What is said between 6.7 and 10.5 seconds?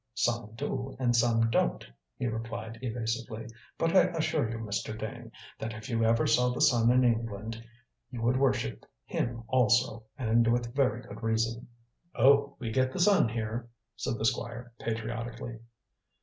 in England you would worship him also, and